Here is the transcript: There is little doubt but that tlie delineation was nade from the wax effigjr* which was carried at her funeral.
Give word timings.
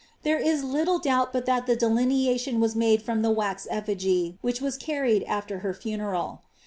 There 0.23 0.39
is 0.39 0.63
little 0.63 0.97
doubt 0.97 1.31
but 1.31 1.45
that 1.45 1.67
tlie 1.67 1.77
delineation 1.77 2.59
was 2.59 2.75
nade 2.75 3.03
from 3.03 3.21
the 3.21 3.29
wax 3.29 3.67
effigjr* 3.71 4.35
which 4.41 4.59
was 4.59 4.75
carried 4.75 5.21
at 5.27 5.47
her 5.51 5.73
funeral. 5.75 6.41